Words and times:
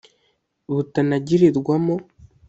butanaragirwamo 0.75 1.93